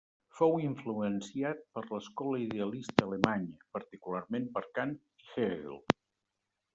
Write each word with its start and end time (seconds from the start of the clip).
Fou 0.35 0.53
influenciat 0.67 1.59
per 1.75 1.83
l'escola 1.91 2.39
Idealista 2.45 3.05
alemanya, 3.09 3.59
particularment 3.79 4.49
per 4.57 4.65
Kant 4.79 4.95
i 5.25 5.29
Hegel. 5.45 5.79